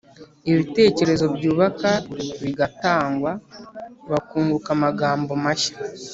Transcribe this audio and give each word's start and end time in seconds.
ibitekerezo 0.49 1.25
byubaka 1.35 1.89
bigatangwa, 2.43 3.31
bakunguka 4.11 4.69
amagambo 4.77 5.31
mashya. 5.43 5.73